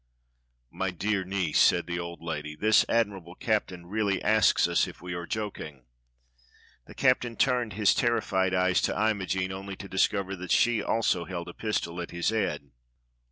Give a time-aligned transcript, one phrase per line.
[0.71, 5.13] ""My dear niece," said the old lady, "this admirable captain really asks us if we
[5.13, 5.85] are joking."
[6.87, 11.49] The captain turned his terrified eyes to Imogene only to discover that she also held
[11.49, 12.71] a pistol at his head.